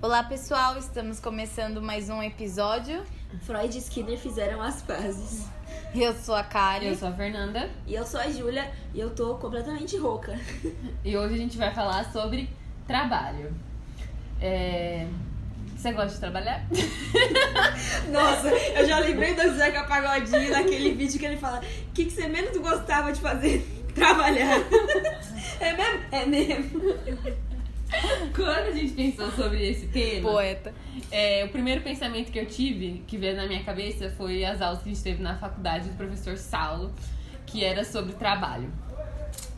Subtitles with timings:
[0.00, 3.02] Olá pessoal, estamos começando mais um episódio.
[3.40, 5.48] Freud e Skinner fizeram as pazes.
[5.92, 6.86] Eu sou a Kari.
[6.86, 7.68] Eu sou a Fernanda.
[7.84, 10.38] E eu sou a Júlia e eu tô completamente rouca.
[11.04, 12.48] E hoje a gente vai falar sobre
[12.86, 13.52] trabalho.
[14.40, 15.08] É...
[15.76, 16.64] Você gosta de trabalhar?
[18.08, 22.12] Nossa, eu já lembrei do Zeca Pagodinho naquele vídeo que ele fala: O que, que
[22.12, 23.66] você menos gostava de fazer?
[23.96, 24.60] Trabalhar.
[25.58, 26.04] É mesmo?
[26.12, 27.47] É mesmo.
[28.34, 30.74] Quando a gente pensou sobre esse tema, Poeta.
[31.10, 34.82] é, o primeiro pensamento que eu tive, que veio na minha cabeça, foi as aulas
[34.82, 36.92] que a gente teve na faculdade do professor Saulo,
[37.46, 38.70] que era sobre trabalho.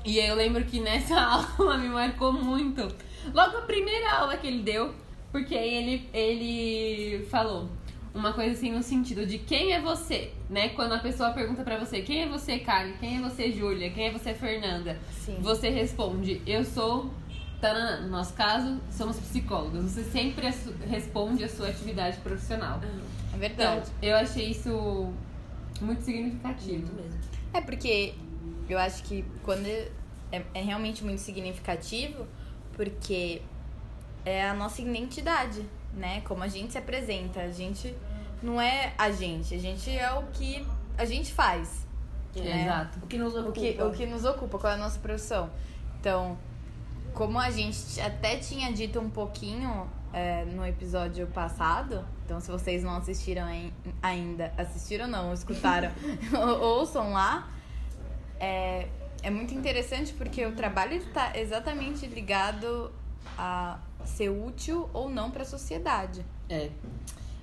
[0.05, 1.19] E eu lembro que nessa
[1.59, 2.89] aula me marcou muito.
[3.35, 4.95] Logo a primeira aula que ele deu,
[5.31, 7.69] porque ele, ele falou
[8.15, 10.71] uma coisa assim no sentido de quem é você, né?
[10.71, 14.07] Quando a pessoa pergunta pra você quem é você, Karen, quem é você, Júlia, quem
[14.07, 15.37] é você, Fernanda, Sim.
[15.41, 17.11] você responde eu sou.
[17.61, 18.01] Tanana.
[18.03, 19.83] No nosso caso, somos psicólogos.
[19.93, 20.47] Você sempre
[20.89, 22.81] responde a sua atividade profissional.
[22.83, 23.91] É Então, verdade.
[24.03, 25.13] eu achei isso
[25.81, 26.87] muito significativo.
[26.87, 27.21] Muito mesmo.
[27.53, 28.15] É porque
[28.69, 29.91] eu acho que quando é,
[30.55, 32.27] é realmente muito significativo,
[32.75, 33.43] porque
[34.25, 36.21] é a nossa identidade, né?
[36.23, 37.41] Como a gente se apresenta.
[37.41, 37.95] A gente
[38.43, 41.87] não é a gente, a gente é o que a gente faz.
[42.37, 42.63] né?
[42.65, 42.99] Exato.
[43.03, 43.53] O que nos o ocupa.
[43.61, 45.51] que, o que nos ocupa, qual é a nossa profissão.
[45.99, 46.39] Então,
[47.15, 52.83] como a gente até tinha dito um pouquinho é, no episódio passado, então se vocês
[52.83, 53.73] não assistiram ai-
[54.03, 55.91] ainda, assistiram não, escutaram,
[56.61, 57.49] ouçam lá,
[58.39, 58.89] é,
[59.23, 62.91] é muito interessante porque o trabalho está exatamente ligado
[63.37, 66.25] a ser útil ou não para a sociedade.
[66.49, 66.71] É.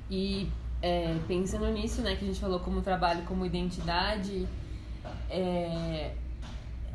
[0.09, 0.49] E
[0.81, 4.47] é, pensando nisso, né, que a gente falou como trabalho, como identidade,
[5.29, 6.13] é,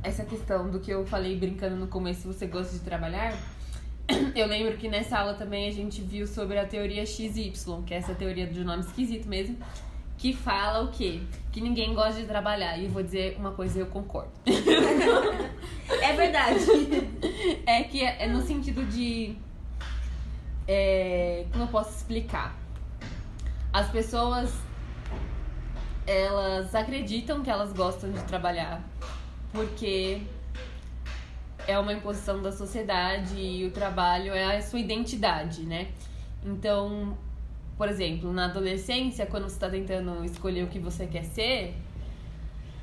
[0.02, 3.36] essa questão do que eu falei brincando no começo, você gosta de trabalhar?
[4.34, 7.52] Eu lembro que nessa aula também a gente viu sobre a teoria XY,
[7.86, 9.56] que é essa teoria de nome esquisito mesmo,
[10.18, 11.20] que fala o quê?
[11.52, 12.76] Que ninguém gosta de trabalhar.
[12.78, 14.32] E eu vou dizer uma coisa, eu concordo.
[16.02, 16.58] É verdade.
[17.66, 19.36] É que é, é no sentido de.
[20.66, 22.56] É, como eu posso explicar?
[23.72, 24.52] As pessoas.
[26.06, 28.82] Elas acreditam que elas gostam de trabalhar
[29.52, 30.22] porque
[31.66, 35.88] é uma imposição da sociedade e o trabalho é a sua identidade, né?
[36.44, 37.16] Então,
[37.76, 41.76] por exemplo, na adolescência, quando você está tentando escolher o que você quer ser,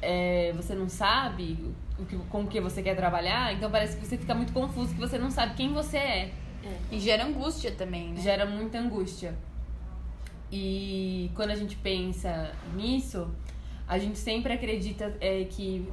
[0.01, 4.05] é, você não sabe o que, com o que você quer trabalhar, então parece que
[4.05, 6.33] você fica muito confuso, que você não sabe quem você é.
[6.91, 8.21] E gera angústia também, né?
[8.21, 9.35] Gera muita angústia.
[10.51, 13.29] E quando a gente pensa nisso,
[13.89, 15.89] a gente sempre acredita é, que.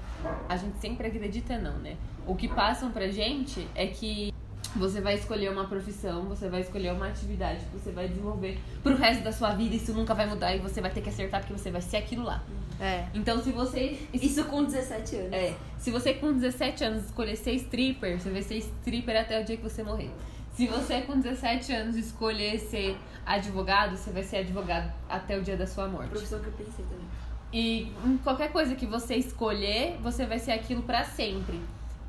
[0.47, 1.97] A gente sempre acredita, não, né?
[2.27, 4.33] O que passam pra gente é que
[4.75, 8.95] você vai escolher uma profissão, você vai escolher uma atividade que você vai desenvolver pro
[8.95, 11.55] resto da sua vida, isso nunca vai mudar e você vai ter que acertar porque
[11.55, 12.45] você vai ser aquilo lá.
[12.79, 13.07] É.
[13.15, 15.33] Então, se você Isso com 17 anos.
[15.33, 19.45] é, se você com 17 anos escolher ser stripper, você vai ser stripper até o
[19.45, 20.11] dia que você morrer.
[20.53, 25.57] Se você com 17 anos escolher ser advogado, você vai ser advogado até o dia
[25.57, 26.11] da sua morte.
[26.11, 27.07] Profissão que eu pensei também.
[27.53, 27.93] E
[28.23, 31.61] qualquer coisa que você escolher, você vai ser aquilo pra sempre.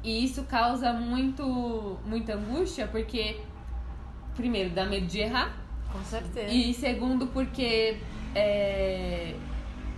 [0.04, 3.40] E isso causa muito muita angústia porque
[4.36, 5.56] primeiro dá medo de errar
[5.92, 6.54] Com certeza.
[6.54, 7.98] e segundo, porque
[8.36, 9.36] é,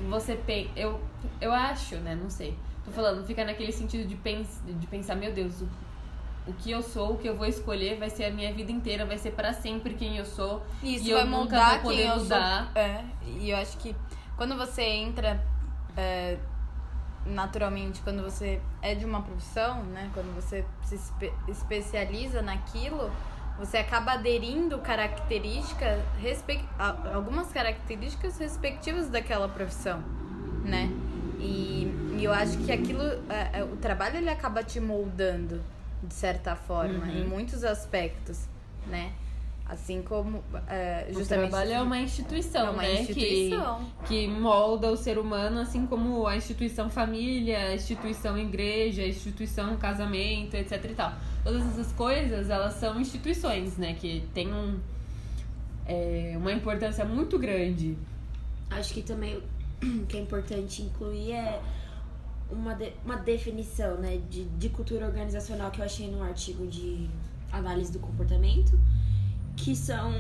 [0.10, 0.70] você pensa.
[0.76, 1.00] Eu,
[1.42, 2.16] eu acho, né?
[2.16, 2.56] Não sei.
[2.86, 5.70] Tô falando, fica naquele sentido de, pens, de pensar, meu Deus, o,
[6.48, 9.06] o que eu sou, o que eu vou escolher vai ser a minha vida inteira,
[9.06, 10.64] vai ser para sempre quem eu sou.
[10.82, 12.72] Isso e eu vai nunca moldar vou poder eu mudar.
[12.74, 13.04] É,
[13.40, 13.96] e eu acho que
[14.40, 15.44] quando você entra
[15.98, 16.38] é,
[17.26, 20.10] naturalmente, quando você é de uma profissão, né?
[20.14, 23.12] Quando você se espe- especializa naquilo,
[23.58, 26.00] você acaba aderindo características,
[27.14, 30.02] algumas características respectivas daquela profissão,
[30.64, 30.90] né?
[31.38, 35.62] E, e eu acho que aquilo, é, é, o trabalho ele acaba te moldando
[36.02, 37.10] de certa forma, Uhum.
[37.20, 38.48] em muitos aspectos,
[38.88, 39.12] né?
[39.70, 43.02] Assim como é, O justamente trabalho é uma instituição, é uma né?
[43.02, 43.86] instituição.
[44.00, 49.08] Que, que molda o ser humano, assim como a instituição família, a instituição igreja, a
[49.08, 51.14] instituição casamento, etc e tal.
[51.44, 53.94] Todas essas coisas, elas são instituições, né?
[53.94, 54.80] Que tem um,
[55.86, 57.96] é, uma importância muito grande.
[58.72, 59.40] Acho que também
[59.84, 61.62] o que é importante incluir é
[62.50, 67.08] uma, de- uma definição né, de, de cultura organizacional que eu achei num artigo de
[67.52, 68.78] análise do comportamento,
[69.64, 70.14] que são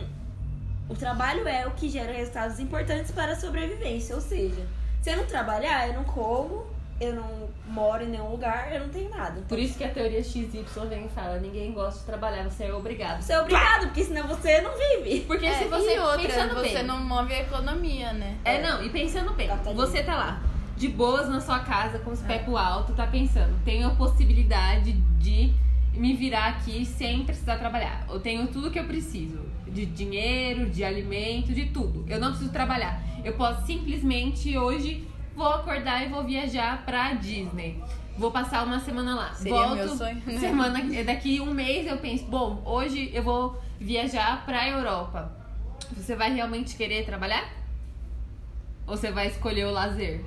[0.87, 4.65] o trabalho é o que gera resultados importantes para a sobrevivência, ou seja,
[5.01, 6.65] se eu não trabalhar, eu não como,
[6.99, 9.41] eu não moro em nenhum lugar, eu não tenho nada.
[9.47, 12.73] Por isso que a teoria XY vem e fala: ninguém gosta de trabalhar, você é
[12.73, 13.21] obrigado.
[13.21, 15.21] Você é obrigado, porque senão você não vive.
[15.21, 18.37] Porque É, se você e outra, pensando você bem, não move a economia, né?
[18.43, 19.85] É, não, e pensando bem, Capitalismo.
[19.85, 20.41] você tá lá,
[20.75, 24.91] de boas na sua casa, com os pés pro alto, tá pensando, tenho a possibilidade
[25.19, 25.53] de
[25.93, 28.05] me virar aqui sem precisar trabalhar.
[28.09, 32.05] Eu tenho tudo que eu preciso, de dinheiro, de alimento, de tudo.
[32.07, 33.01] Eu não preciso trabalhar.
[33.23, 37.81] Eu posso simplesmente hoje vou acordar e vou viajar pra Disney.
[38.17, 39.33] Vou passar uma semana lá.
[39.33, 40.21] Seria Volto meu sonho.
[40.39, 45.31] semana daqui um mês eu penso, bom, hoje eu vou viajar pra Europa.
[45.95, 47.49] Você vai realmente querer trabalhar?
[48.85, 50.21] Ou você vai escolher o lazer?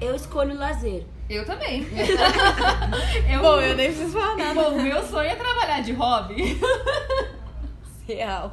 [0.00, 1.06] Eu escolho lazer.
[1.30, 1.86] Eu também.
[3.32, 4.52] eu, Bom, eu nem preciso falar nada.
[4.54, 6.58] Bom, meu sonho é trabalhar de hobby,
[8.04, 8.52] Real.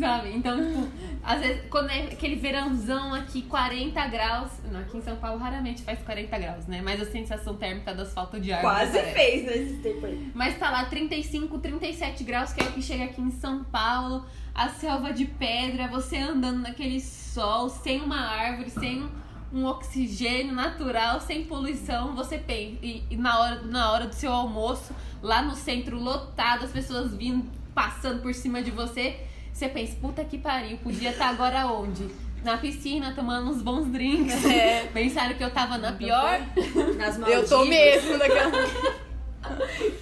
[0.00, 0.34] sabe?
[0.34, 0.88] Então, tipo,
[1.22, 4.50] às vezes, quando é aquele verãozão aqui, 40 graus.
[4.72, 6.80] Não, aqui em São Paulo raramente faz 40 graus, né?
[6.82, 8.62] Mas a sensação térmica das faltas de ar.
[8.62, 10.30] Quase fez nesse tempo aí.
[10.34, 14.24] Mas tá lá 35, 37 graus, que é o que chega aqui em São Paulo,
[14.54, 19.06] a selva de pedra, você andando naquele sol, sem uma árvore, sem
[19.54, 22.78] um oxigênio natural, sem poluição, você pensa.
[22.82, 24.92] E, e na, hora, na hora do seu almoço,
[25.22, 29.20] lá no centro lotado, as pessoas vindo, passando por cima de você,
[29.52, 32.08] você pensa, puta que pariu, podia estar agora onde?
[32.42, 34.44] Na piscina, tomando uns bons drinks.
[34.44, 34.86] É.
[34.92, 36.40] Pensaram que eu tava na pior.
[36.98, 38.50] Nas Eu tô mesmo daquela.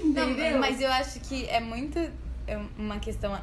[0.02, 1.98] Não, mas eu acho que é muito
[2.46, 3.38] é uma questão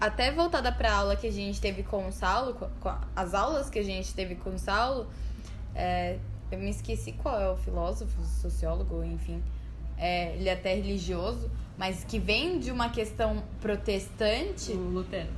[0.00, 3.78] até voltada pra aula que a gente teve com o Saulo, com, as aulas que
[3.78, 5.06] a gente teve com o Saulo,
[5.74, 6.18] é,
[6.50, 9.42] eu me esqueci qual é o filósofo, sociólogo, enfim.
[9.98, 15.28] É, ele é até religioso, mas que vem de uma questão protestante O Lutero.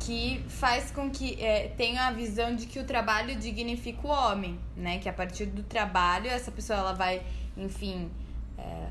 [0.00, 4.58] que faz com que é, tenha a visão de que o trabalho dignifica o homem,
[4.76, 4.98] né?
[4.98, 7.22] Que a partir do trabalho essa pessoa ela vai,
[7.56, 8.10] enfim,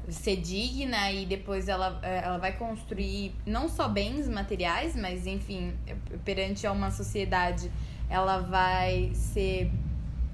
[0.09, 5.73] ser digna e depois ela, é, ela vai construir não só bens materiais, mas enfim,
[5.87, 5.95] é,
[6.25, 7.71] perante a uma sociedade
[8.09, 9.71] ela vai ser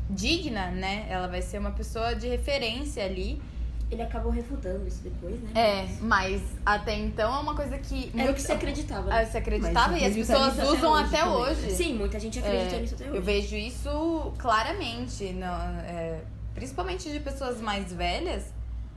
[0.10, 1.06] digna, né?
[1.10, 3.42] Ela vai ser uma pessoa de referência ali.
[3.90, 5.50] Ele acabou refutando isso depois, né?
[5.56, 9.10] É, mas até então é uma coisa que Era o que se acreditava.
[9.12, 9.26] Ah, Né?
[9.26, 11.36] se acreditava Mas e as pessoas até usam hoje até também.
[11.38, 11.72] hoje.
[11.72, 13.16] Sim, muita gente acredita É, nisso até hoje.
[13.16, 16.20] Eu vejo isso claramente, no, é,
[16.54, 18.44] principalmente de pessoas mais velhas,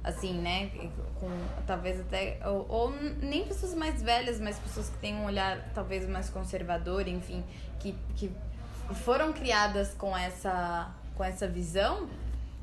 [0.02, 0.70] assim, né?
[1.18, 1.28] Com
[1.66, 2.38] talvez até.
[2.46, 2.90] Ou, ou
[3.22, 7.44] nem pessoas mais velhas, mas pessoas que têm um olhar talvez mais conservador, enfim,
[7.78, 8.30] que, que
[8.94, 12.08] foram criadas com essa, com essa visão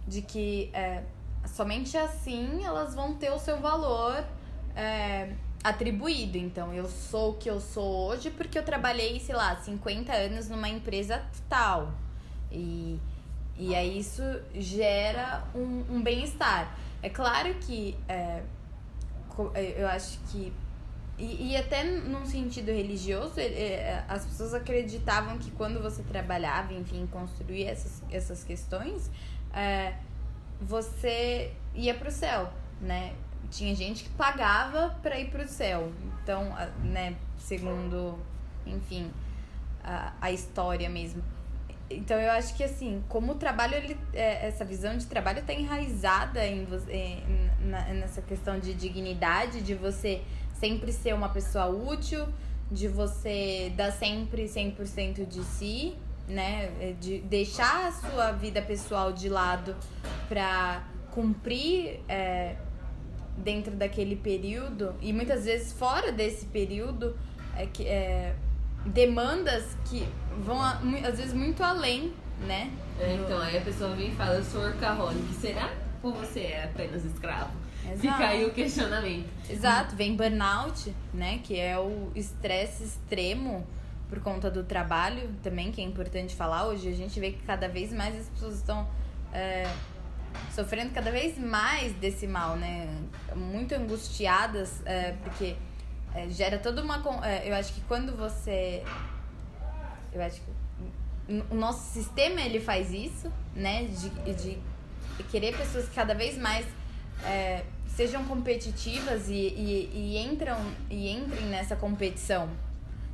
[0.08, 1.04] de que é,
[1.46, 4.24] somente assim elas vão ter o seu valor
[4.76, 5.34] é,
[5.64, 6.38] atribuído.
[6.38, 10.50] Então, eu sou o que eu sou hoje porque eu trabalhei, sei lá, 50 anos
[10.50, 11.92] numa empresa tal.
[12.52, 13.00] E,
[13.58, 14.24] e aí isso
[14.56, 16.76] gera um, um bem-estar.
[17.02, 18.42] É claro que é,
[19.54, 20.52] é, eu acho que.
[21.18, 26.74] E, e até num sentido religioso, é, é, as pessoas acreditavam que quando você trabalhava,
[26.74, 29.10] enfim, construía essas, essas questões,
[29.54, 29.96] é,
[30.62, 32.52] você ia pro céu,
[32.82, 33.16] né?
[33.50, 35.92] Tinha gente que pagava para ir pro céu.
[36.22, 36.54] Então,
[36.84, 38.20] né, segundo,
[38.66, 39.12] enfim,
[39.84, 41.24] a, a história mesmo.
[41.90, 45.54] Então eu acho que assim, como o trabalho, ele, é, essa visão de trabalho tá
[45.54, 50.22] enraizada em você, em- na- nessa questão de dignidade, de você
[50.60, 52.28] sempre ser uma pessoa útil,
[52.70, 55.96] de você dar sempre 100% de si,
[56.28, 56.70] né?
[56.82, 59.74] É, De deixar a sua vida pessoal de lado
[60.28, 62.58] pra cumprir é,
[63.38, 67.16] dentro daquele período e muitas vezes fora desse período
[67.56, 68.36] é, que, é,
[68.88, 70.08] demandas que
[70.40, 72.14] vão às vezes muito além,
[72.46, 72.72] né?
[73.00, 75.34] É, então, aí a pessoa vem e fala, eu sou workaholic.
[75.36, 75.72] Será?
[76.02, 77.52] Ou você é apenas escravo?
[77.96, 79.30] Fica aí o questionamento.
[79.50, 81.40] Exato, vem burnout, né?
[81.44, 83.66] Que é o estresse extremo
[84.10, 86.68] por conta do trabalho também, que é importante falar.
[86.68, 88.88] Hoje a gente vê que cada vez mais as pessoas estão
[89.34, 89.70] é,
[90.54, 92.88] sofrendo cada vez mais desse mal, né?
[93.36, 95.56] Muito angustiadas, é, porque
[96.14, 97.02] é, gera toda uma.
[97.26, 98.84] é, eu acho que quando você.
[100.14, 103.86] Eu acho que o nosso sistema ele faz isso, né?
[103.86, 104.58] De, de
[105.30, 106.66] querer pessoas que cada vez mais
[107.24, 110.58] é, sejam competitivas e, e, e entram
[110.90, 112.50] e entrem nessa competição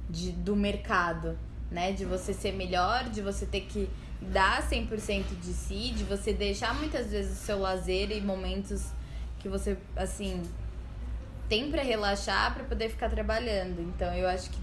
[0.09, 1.37] de, do mercado,
[1.71, 1.91] né?
[1.91, 3.89] De você ser melhor, de você ter que
[4.21, 8.91] dar 100% de si, de você deixar muitas vezes o seu lazer e momentos
[9.39, 10.41] que você, assim,
[11.49, 13.81] tem pra relaxar pra poder ficar trabalhando.
[13.81, 14.57] Então, eu acho que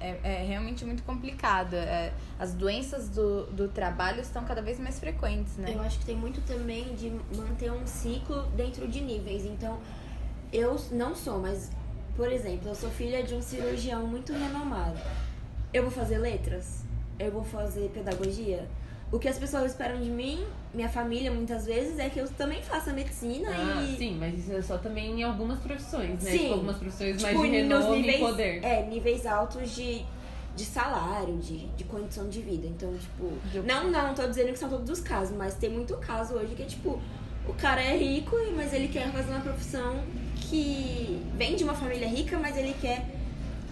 [0.00, 1.74] é, é realmente muito complicado.
[1.74, 5.72] É, as doenças do, do trabalho estão cada vez mais frequentes, né?
[5.74, 9.44] Eu acho que tem muito também de manter um ciclo dentro de níveis.
[9.44, 9.78] Então,
[10.52, 11.70] eu não sou, mas
[12.18, 14.98] por exemplo, eu sou filha de um cirurgião muito renomado.
[15.72, 16.82] Eu vou fazer letras?
[17.16, 18.66] Eu vou fazer pedagogia?
[19.10, 22.62] O que as pessoas esperam de mim, minha família, muitas vezes, é que eu também
[22.62, 23.96] faça medicina Ah, e.
[23.96, 26.30] sim, mas isso é só também em algumas profissões, né?
[26.30, 26.38] Sim.
[26.38, 28.64] Tipo, algumas profissões mais Tipo, de renome níveis, e poder.
[28.64, 30.02] É, níveis altos de,
[30.54, 32.66] de salário, de, de condição de vida.
[32.66, 33.32] Então, tipo.
[33.50, 36.54] De- Não, não, tô dizendo que são todos os casos, mas tem muito caso hoje
[36.54, 37.00] que é tipo.
[37.48, 40.02] O cara é rico, mas ele quer fazer uma profissão
[40.36, 43.06] que vem de uma família rica, mas ele quer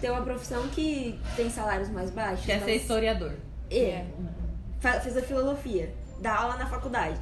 [0.00, 2.46] ter uma profissão que tem salários mais baixos.
[2.46, 3.34] Quer ser historiador.
[3.70, 4.04] É.
[4.16, 4.35] Fa-
[4.80, 7.18] Fez a filosofia, dá aula na faculdade.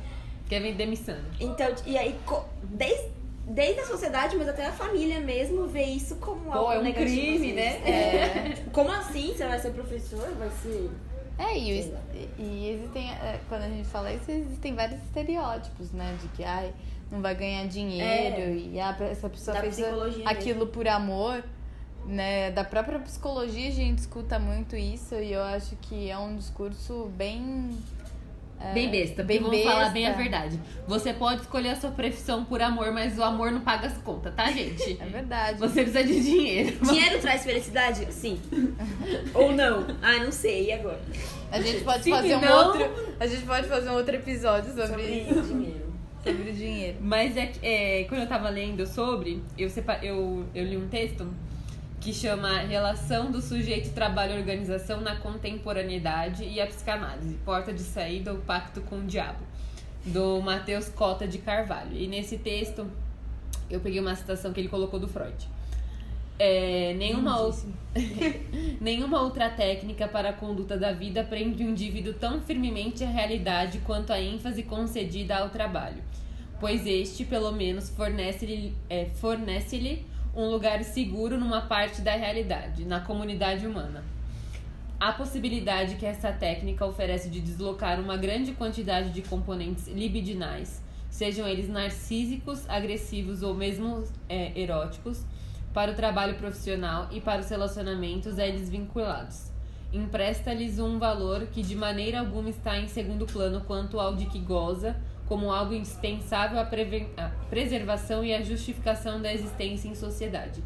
[0.49, 1.17] Quer vender missão.
[1.41, 3.09] Então, e aí, co- desde,
[3.47, 6.83] desde a sociedade, mas até a família mesmo, vê isso como algo Pô, é um
[6.83, 7.53] negativo, crime, assim.
[7.53, 7.81] né?
[7.91, 8.53] É.
[8.55, 9.35] Tipo, como assim?
[9.35, 10.29] Você vai ser professor?
[10.39, 10.91] Vai ser.
[11.39, 11.91] É, e,
[12.39, 16.17] e existem, é, quando a gente fala isso, existem vários estereótipos, né?
[16.21, 16.73] De que, ai,
[17.11, 18.51] não vai ganhar dinheiro É.
[18.55, 19.79] e ah, essa pessoa Da fez
[20.27, 21.43] aquilo por amor,
[22.07, 22.51] né?
[22.51, 27.11] Da própria psicologia a gente escuta muito isso e eu acho que é um discurso
[27.17, 27.71] bem...
[28.61, 30.23] é, Bem besta, bem bem vamos falar bem a besta.
[30.23, 30.61] verdade.
[30.87, 34.35] Você pode escolher a sua profissão por amor, mas o amor não paga as contas,
[34.35, 34.99] tá, gente?
[35.01, 35.59] É verdade.
[35.59, 36.77] Você precisa de dinheiro.
[36.85, 38.13] Dinheiro traz felicidade?
[38.13, 38.39] Sim.
[39.35, 39.87] Ou não?
[40.03, 40.67] Ah, não sei.
[40.67, 41.01] E agora?
[41.51, 42.67] A gente pode Sim, fazer um não.
[42.67, 43.15] outro...
[43.21, 45.93] A gente pode fazer um outro episódio sobre, Sobre dinheiro.
[46.25, 46.99] sobre o dinheiro.
[47.01, 51.33] Mas é, é, quando eu tava lendo sobre, eu, sepa- eu, eu li um texto
[52.05, 58.41] que chama Relação do Sujeito Trabalho-Organização na Contemporaneidade e a Psicanálise, Porta de Saída ou
[58.41, 59.39] Pacto com o Diabo,
[60.05, 61.97] do Matheus Cota de Carvalho.
[61.97, 62.87] E nesse texto,
[63.71, 65.49] eu peguei uma citação que ele colocou do Freud.
[66.39, 67.55] É, nenhuma, ou-
[68.83, 73.79] nenhuma outra técnica para a conduta da vida prende o indivíduo tão firmemente à realidade
[73.79, 76.03] quanto a ênfase concedida ao trabalho,
[76.61, 80.05] pois este, pelo menos, fornece-lhe é, fornece-lhe
[80.37, 84.03] um lugar seguro numa parte da realidade, na comunidade humana.
[84.99, 91.47] A possibilidade que essa técnica oferece de deslocar uma grande quantidade de componentes libidinais, sejam
[91.47, 95.25] eles narcísicos, agressivos ou mesmo é, eróticos,
[95.73, 99.53] para o trabalho profissional e para os relacionamentos a eles vinculados.
[99.93, 104.39] Empresta-lhes um valor que de maneira alguma está em segundo plano quanto ao de que
[104.39, 104.97] goza,
[105.27, 110.63] como algo indispensável à, à preservação e à justificação da existência em sociedade.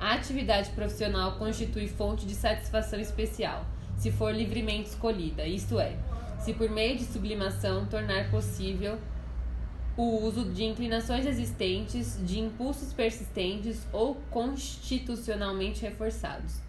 [0.00, 5.94] A atividade profissional constitui fonte de satisfação especial, se for livremente escolhida, isto é,
[6.38, 8.98] se por meio de sublimação tornar possível
[9.96, 16.60] o uso de inclinações existentes, de impulsos persistentes ou constitucionalmente reforçados.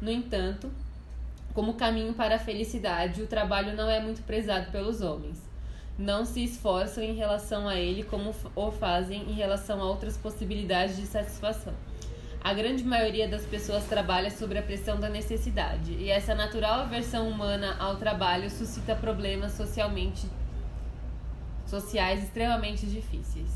[0.00, 0.70] No entanto,
[1.54, 5.45] como caminho para a felicidade, o trabalho não é muito prezado pelos homens.
[5.98, 10.96] Não se esforçam em relação a ele como o fazem em relação a outras possibilidades
[10.96, 11.72] de satisfação.
[12.44, 17.28] A grande maioria das pessoas trabalha sob a pressão da necessidade, e essa natural aversão
[17.28, 20.28] humana ao trabalho suscita problemas socialmente
[21.66, 23.48] sociais extremamente difíceis.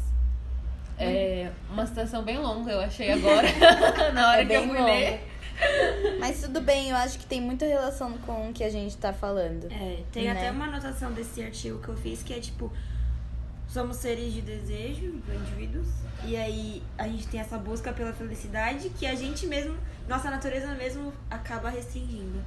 [0.98, 3.46] É uma situação bem longa, eu achei agora,
[4.12, 4.92] na hora É que eu fui longa.
[4.92, 5.29] ler.
[6.18, 9.12] Mas tudo bem, eu acho que tem muita relação com o que a gente tá
[9.12, 9.66] falando.
[9.70, 10.30] É, tem Né?
[10.32, 12.72] até uma anotação desse artigo que eu fiz que é tipo.
[13.68, 15.86] Somos seres de desejo, indivíduos,
[16.24, 19.76] e aí a gente tem essa busca pela felicidade que a gente mesmo,
[20.08, 22.42] nossa natureza mesmo, acaba restringindo.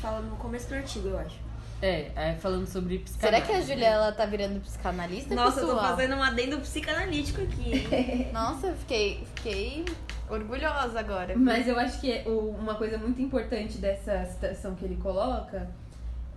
[0.00, 1.36] Fala no começo do artigo, eu acho.
[1.82, 3.46] É, é, falando sobre Será psicanálise.
[3.50, 5.96] que a Júlia ela tá virando psicanalista, Nossa, eu tô pessoal?
[5.96, 8.28] fazendo um adendo psicanalítico aqui.
[8.32, 9.84] Nossa, eu fiquei, fiquei
[10.28, 11.36] orgulhosa agora.
[11.36, 15.68] Mas eu acho que é uma coisa muito importante dessa citação que ele coloca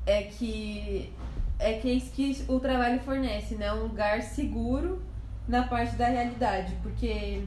[0.06, 1.14] é que
[1.60, 3.72] é que é isso que o trabalho fornece, né?
[3.74, 5.02] Um lugar seguro
[5.48, 6.76] na parte da realidade.
[6.84, 7.44] Porque.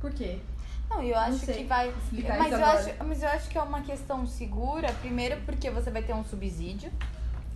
[0.00, 0.38] Por quê?
[0.90, 1.88] Não, eu acho sei que vai.
[1.88, 2.78] explicar Mas isso eu, agora.
[2.78, 6.24] acho, mas eu acho que é uma questão segura, primeiro porque você vai ter um
[6.24, 6.92] subsídio,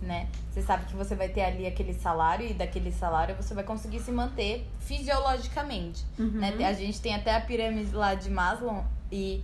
[0.01, 0.27] né?
[0.51, 3.99] Você sabe que você vai ter ali aquele salário e daquele salário você vai conseguir
[3.99, 6.05] se manter fisiologicamente.
[6.39, 6.65] né?
[6.65, 9.43] A gente tem até a pirâmide lá de Maslow e,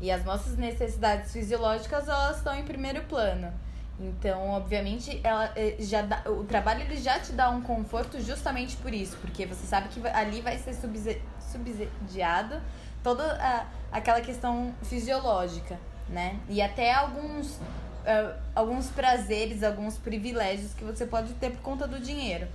[0.00, 3.52] e as nossas necessidades fisiológicas elas estão em primeiro plano.
[4.00, 8.76] Então, obviamente, ela eh, já dá, o trabalho ele já te dá um conforto justamente
[8.78, 12.60] por isso, porque você sabe que ali vai ser subsi- subsidiado
[13.04, 16.40] toda a, aquela questão fisiológica, né?
[16.48, 17.60] E até alguns
[18.04, 22.46] eh, alguns prazeres, alguns privilégios que você pode ter por conta do dinheiro.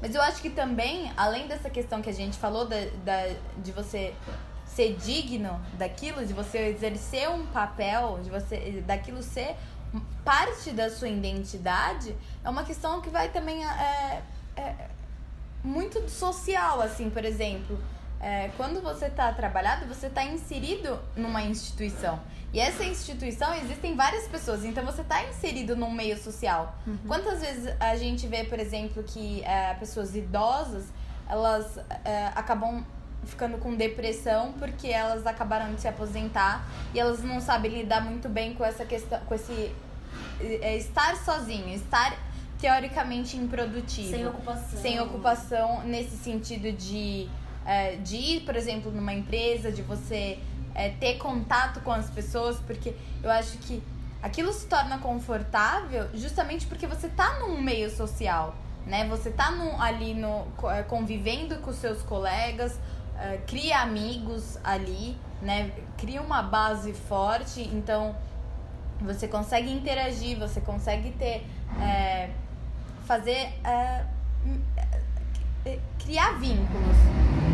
[0.00, 3.72] Mas eu acho que também, além dessa questão que a gente falou, da, da, de
[3.72, 4.14] você
[4.66, 9.56] ser digno daquilo, de você exercer um papel, de você daquilo ser
[10.24, 14.22] parte da sua identidade, é uma questão que vai também é,
[14.56, 14.74] é,
[15.62, 17.78] muito social, assim, por exemplo.
[18.24, 22.18] É, quando você está trabalhado, você está inserido numa instituição.
[22.54, 26.74] E essa instituição existem várias pessoas, então você está inserido num meio social.
[26.86, 26.96] Uhum.
[27.06, 30.86] Quantas vezes a gente vê, por exemplo, que é, pessoas idosas
[31.28, 32.84] elas é, acabam
[33.24, 38.28] ficando com depressão porque elas acabaram de se aposentar e elas não sabem lidar muito
[38.28, 39.74] bem com essa questão, com esse
[40.40, 42.16] é, estar sozinho, estar
[42.58, 44.10] teoricamente improdutivo.
[44.10, 44.80] Sem ocupação.
[44.80, 47.28] Sem ocupação nesse sentido de,
[47.64, 50.38] é, de ir, por exemplo, numa empresa, de você
[50.74, 53.82] é, ter contato com as pessoas, porque eu acho que
[54.22, 58.54] aquilo se torna confortável justamente porque você tá num meio social,
[58.86, 59.06] né?
[59.08, 62.78] Você tá num, ali no, é, convivendo com seus colegas,
[63.18, 65.70] é, cria amigos ali, né?
[65.96, 68.16] Cria uma base forte, então
[69.00, 71.46] você consegue interagir, você consegue ter.
[71.80, 72.30] É,
[73.04, 73.52] fazer.
[75.64, 76.96] É, criar vínculos,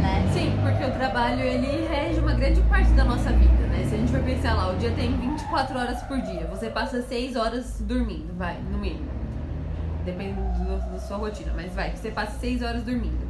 [0.03, 0.29] né?
[0.33, 3.87] Sim, porque o trabalho ele rege uma grande parte da nossa vida, né?
[3.89, 7.03] Se a gente for pensar lá, o dia tem 24 horas por dia, você passa
[7.03, 9.09] 6 horas dormindo, vai, no mínimo.
[10.05, 13.29] Depende do, da sua rotina, mas vai, você passa 6 horas dormindo.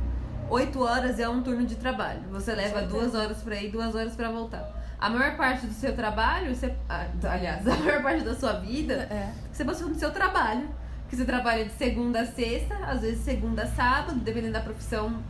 [0.49, 2.21] 8 horas é um turno de trabalho.
[2.33, 4.69] Você leva 2 horas pra ir, 2 horas pra voltar.
[4.99, 8.95] A maior parte do seu trabalho, você, ah, aliás, a maior parte da sua vida,
[9.11, 9.31] É.
[9.53, 10.69] você passou no seu trabalho.
[11.11, 15.23] Que você trabalha de segunda a sexta, às vezes segunda a sábado, dependendo da profissão,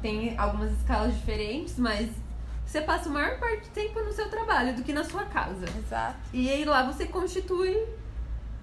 [0.00, 2.08] tem algumas escalas diferentes, mas
[2.66, 5.66] você passa a maior parte do tempo no seu trabalho do que na sua casa.
[5.78, 6.16] Exato.
[6.32, 7.86] E aí lá você constitui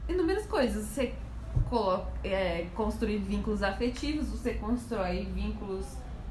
[0.10, 0.84] inúmeras coisas.
[0.86, 1.14] Você
[1.70, 5.86] coloca, é, construi vínculos afetivos, você constrói vínculos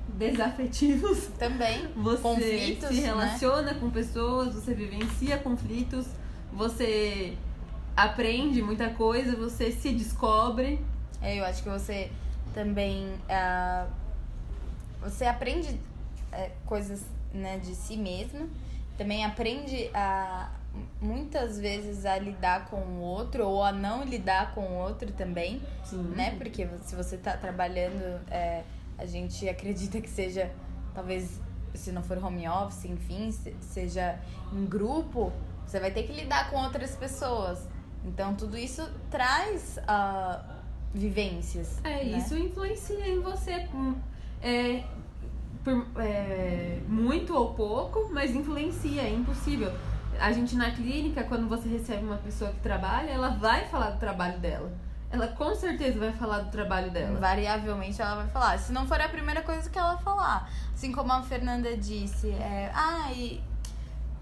[0.09, 1.27] desafetivos.
[1.39, 1.89] Também.
[1.95, 3.07] Você Conflitos, se né?
[3.07, 6.07] relaciona com pessoas, você vivencia conflitos,
[6.53, 7.37] você
[7.97, 10.85] aprende muita coisa, você se descobre.
[11.21, 12.11] É, eu acho que você
[12.55, 13.15] também.
[13.29, 13.87] ah,
[15.01, 15.81] você aprende
[16.33, 18.49] é, coisas né, de si mesmo.
[18.99, 20.51] Também aprende a
[21.01, 25.61] muitas vezes a lidar com o outro ou a não lidar com o outro também,
[25.85, 26.03] Sim.
[26.15, 26.37] né?
[26.37, 28.63] Porque se você tá trabalhando, é,
[28.97, 30.53] a gente acredita que seja,
[30.95, 31.41] talvez,
[31.75, 34.19] se não for home office, enfim, se- seja
[34.53, 35.33] em grupo,
[35.67, 37.67] você vai ter que lidar com outras pessoas.
[38.05, 40.43] Então tudo isso traz ah,
[40.93, 41.79] vivências.
[41.85, 42.19] É, né?
[42.19, 43.69] isso influencia em você.
[43.75, 43.95] hum,
[44.43, 44.85] É,
[45.63, 49.73] por, é, muito ou pouco, mas influencia, é impossível.
[50.19, 53.99] A gente na clínica, quando você recebe uma pessoa que trabalha, ela vai falar do
[53.99, 54.73] trabalho dela.
[55.11, 57.13] Ela com certeza vai falar do trabalho dela.
[57.13, 58.59] Invariavelmente ela vai falar.
[58.59, 60.49] Se não for a primeira coisa que ela falar.
[60.73, 63.43] Assim como a Fernanda disse, é, ah, e,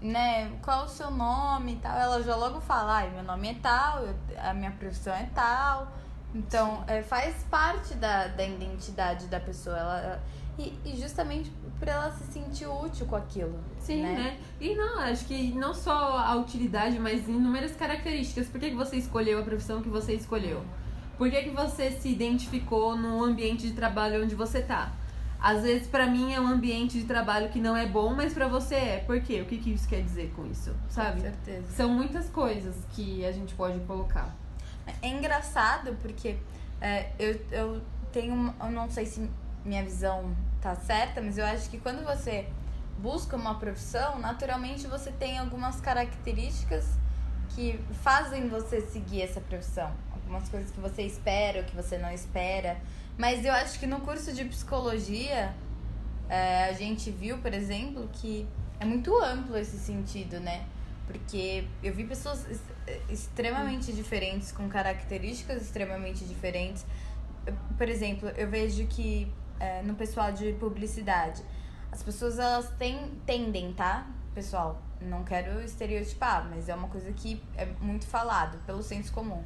[0.01, 4.03] né, qual o seu nome e tal, ela já logo fala, meu nome é tal,
[4.03, 5.91] eu- a minha profissão é tal.
[6.33, 9.77] Então, é, faz parte da, da identidade da pessoa.
[9.77, 10.21] Ela,
[10.59, 13.57] e, e justamente por ela se sentir útil com aquilo.
[13.79, 14.13] Sim, né?
[14.13, 14.37] né?
[14.59, 18.47] E não, acho que não só a utilidade, mas inúmeras características.
[18.47, 20.63] Por que, que você escolheu a profissão que você escolheu?
[21.17, 24.91] Por que, que você se identificou no ambiente de trabalho onde você tá?
[25.41, 28.47] Às vezes, pra mim, é um ambiente de trabalho que não é bom, mas pra
[28.47, 28.97] você é.
[28.99, 29.41] Por quê?
[29.41, 30.71] O que, que isso quer dizer com isso?
[30.71, 31.21] Com Sabe?
[31.21, 31.67] certeza.
[31.71, 34.35] São muitas coisas que a gente pode colocar.
[35.01, 36.37] É engraçado porque
[36.81, 38.53] é, eu, eu tenho.
[38.59, 39.29] Eu não sei se
[39.63, 42.47] minha visão tá certa, mas eu acho que quando você
[42.97, 46.85] busca uma profissão, naturalmente você tem algumas características
[47.55, 49.91] que fazem você seguir essa profissão.
[50.13, 52.77] Algumas coisas que você espera ou que você não espera.
[53.19, 55.53] Mas eu acho que no curso de psicologia,
[56.29, 58.47] é, a gente viu, por exemplo, que
[58.79, 60.65] é muito amplo esse sentido, né?
[61.05, 62.61] Porque eu vi pessoas ex-
[63.09, 66.85] extremamente diferentes, com características extremamente diferentes.
[67.77, 69.29] Por exemplo, eu vejo que
[69.59, 71.43] é, no pessoal de publicidade,
[71.91, 74.07] as pessoas elas têm, tendem, tá?
[74.33, 79.43] Pessoal, não quero estereotipar, mas é uma coisa que é muito falado pelo senso comum.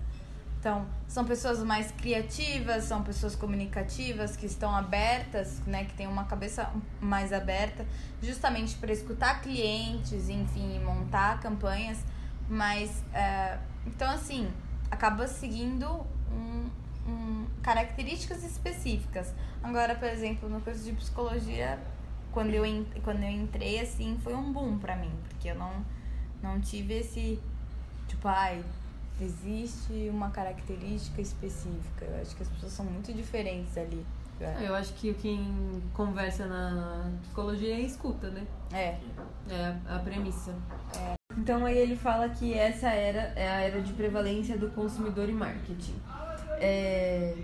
[0.63, 6.23] Então, são pessoas mais criativas, são pessoas comunicativas, que estão abertas, né, que têm uma
[6.23, 6.71] cabeça
[7.01, 7.85] mais aberta,
[8.21, 11.97] justamente para escutar clientes, enfim, montar campanhas.
[12.47, 14.49] Mas, é, então, assim,
[14.89, 15.85] acaba seguindo
[16.31, 16.69] um,
[17.05, 19.33] um- características específicas.
[19.61, 21.77] Agora, por exemplo, no curso de psicologia,
[22.31, 22.63] quando eu,
[23.03, 25.85] quando eu entrei, assim, foi um boom para mim, porque eu não,
[26.41, 27.37] não tive esse,
[28.07, 28.63] tipo, ai,
[29.21, 32.05] existe uma característica específica.
[32.05, 34.05] Eu acho que as pessoas são muito diferentes ali.
[34.61, 38.45] Eu acho que quem conversa na psicologia é escuta, né?
[38.73, 38.97] É,
[39.49, 40.53] É a premissa.
[41.37, 45.33] Então aí ele fala que essa era é a era de prevalência do consumidor e
[45.33, 45.95] marketing.
[46.59, 47.35] É,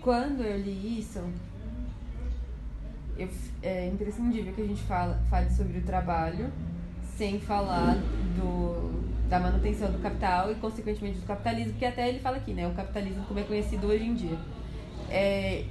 [0.00, 1.20] Quando eu li isso,
[3.16, 3.28] eu,
[3.62, 6.52] é imprescindível que a gente fala, fale sobre o trabalho
[7.16, 7.94] sem falar
[8.36, 9.01] do,
[9.32, 12.68] da manutenção do capital e, consequentemente, do capitalismo, que até ele fala aqui, né?
[12.68, 14.36] O capitalismo como é conhecido hoje em dia.
[15.08, 15.64] É,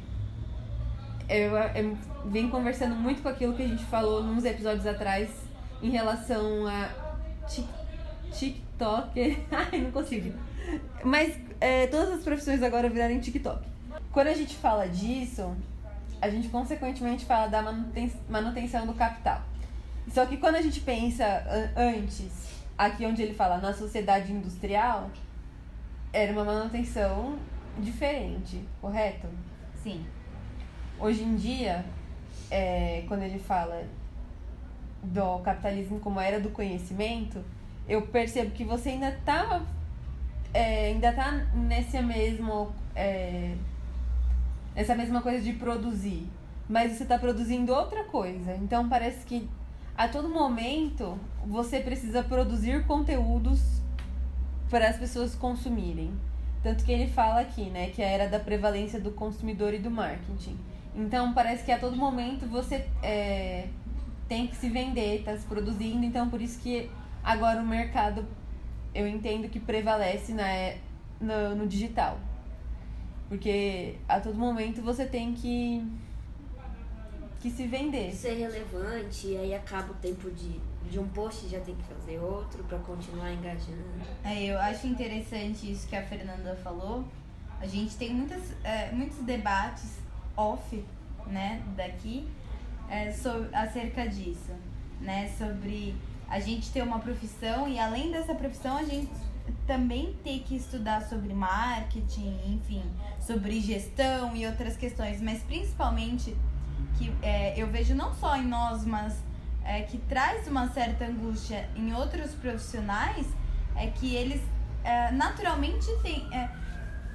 [1.29, 5.29] eu, eu venho conversando muito com aquilo que a gente falou nos episódios atrás
[5.79, 6.89] em relação a
[8.31, 9.45] TikTok.
[9.53, 10.33] Ai, não consigo.
[11.03, 13.63] Mas é, todas as profissões agora virarem TikTok.
[14.11, 15.55] Quando a gente fala disso,
[16.19, 17.61] a gente consequentemente fala da
[18.27, 19.43] manutenção do capital.
[20.11, 21.45] Só que quando a gente pensa
[21.77, 25.11] antes, aqui onde ele fala na sociedade industrial,
[26.11, 27.37] era uma manutenção
[27.77, 29.27] diferente, correto?
[29.75, 30.03] Sim.
[30.99, 31.85] Hoje em dia,
[32.49, 33.83] é, quando ele fala
[35.03, 37.43] do capitalismo como era do conhecimento,
[37.87, 39.61] eu percebo que você ainda tá
[40.53, 43.55] é, ainda tá nesse mesmo é,
[44.75, 46.27] essa mesma coisa de produzir,
[46.67, 48.55] mas você está produzindo outra coisa.
[48.55, 49.47] Então parece que
[50.01, 53.61] a todo momento você precisa produzir conteúdos
[54.67, 56.11] para as pessoas consumirem.
[56.63, 59.77] Tanto que ele fala aqui, né, que é a era da prevalência do consumidor e
[59.77, 60.57] do marketing.
[60.95, 63.67] Então parece que a todo momento você é,
[64.27, 66.03] tem que se vender, está se produzindo.
[66.03, 66.89] Então por isso que
[67.23, 68.25] agora o mercado
[68.95, 70.73] eu entendo que prevalece na,
[71.19, 72.17] no, no digital.
[73.29, 75.87] Porque a todo momento você tem que
[77.41, 78.13] que se vender.
[78.13, 82.19] Ser relevante, e aí acaba o tempo de, de um post já tem que fazer
[82.19, 83.83] outro para continuar engajando.
[84.23, 87.03] É, eu acho interessante isso que a Fernanda falou.
[87.59, 89.99] A gente tem muitas, é, muitos debates
[90.35, 90.83] off,
[91.27, 92.27] né, daqui,
[92.89, 94.51] é, sobre, acerca disso,
[94.99, 95.95] né, sobre
[96.27, 99.11] a gente ter uma profissão e além dessa profissão a gente
[99.67, 102.83] também ter que estudar sobre marketing, enfim,
[103.19, 106.35] sobre gestão e outras questões, mas principalmente
[106.97, 109.15] que é, eu vejo não só em nós, mas
[109.63, 113.27] é, que traz uma certa angústia em outros profissionais,
[113.75, 114.41] é que eles
[114.83, 116.49] é, naturalmente têm, é,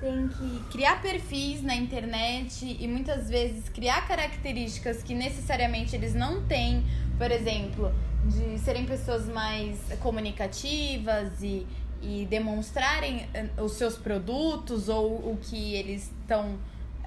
[0.00, 6.42] têm que criar perfis na internet e muitas vezes criar características que necessariamente eles não
[6.46, 6.84] têm,
[7.18, 7.92] por exemplo,
[8.26, 11.66] de serem pessoas mais comunicativas e,
[12.02, 16.58] e demonstrarem é, os seus produtos ou o que eles estão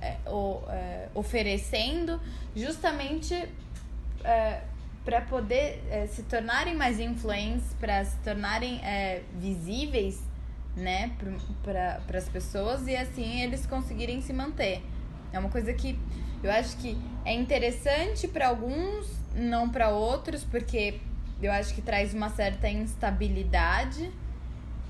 [0.02, 2.20] é, o, é, oferecendo
[2.56, 3.34] justamente
[4.24, 4.62] é,
[5.06, 10.22] para poder é, se tornarem mais influentes, para se tornarem é, visíveis
[10.76, 11.12] né,
[11.64, 14.84] para as pessoas e assim eles conseguirem se manter.
[15.32, 16.00] É uma coisa que
[16.42, 21.00] eu acho que é interessante para alguns, não para outros, porque
[21.42, 24.12] eu acho que traz uma certa instabilidade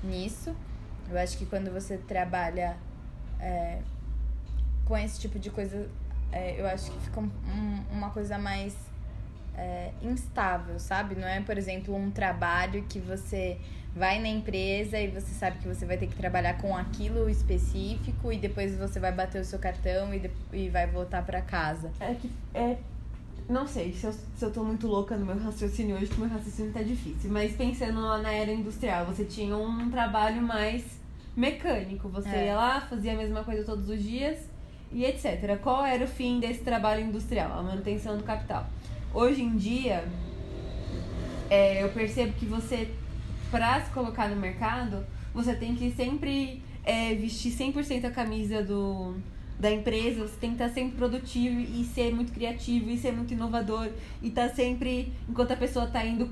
[0.02, 0.54] nisso.
[1.10, 2.76] Eu acho que quando você trabalha
[3.40, 3.78] é,
[4.90, 5.88] com esse tipo de coisa,
[6.32, 7.28] é, eu acho que fica um,
[7.92, 8.74] uma coisa mais
[9.56, 11.14] é, instável, sabe?
[11.14, 13.56] Não é, por exemplo, um trabalho que você
[13.94, 18.32] vai na empresa e você sabe que você vai ter que trabalhar com aquilo específico
[18.32, 21.92] e depois você vai bater o seu cartão e, de, e vai voltar para casa.
[22.00, 22.76] É que é
[23.48, 26.28] não sei se eu, se eu tô muito louca no meu raciocínio hoje, que meu
[26.28, 27.30] raciocínio tá difícil.
[27.30, 30.84] Mas pensando lá na era industrial, você tinha um trabalho mais
[31.36, 32.08] mecânico.
[32.08, 32.46] Você é.
[32.46, 34.49] ia lá, fazia a mesma coisa todos os dias
[34.92, 35.58] e etc.
[35.62, 37.58] Qual era o fim desse trabalho industrial?
[37.58, 38.68] A manutenção do capital.
[39.12, 40.04] Hoje em dia,
[41.48, 42.88] é, eu percebo que você,
[43.50, 49.16] para se colocar no mercado, você tem que sempre é, vestir 100% a camisa do,
[49.58, 53.34] da empresa, você tem que estar sempre produtivo e ser muito criativo e ser muito
[53.34, 53.90] inovador
[54.22, 56.30] e estar tá sempre, enquanto a pessoa está indo,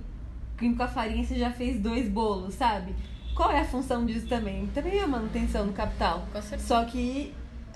[0.59, 2.95] com a farinha, você já fez dois bolos, sabe?
[3.35, 4.67] Qual é a função disso também?
[4.75, 6.27] Também é a manutenção do capital.
[6.59, 7.33] Só que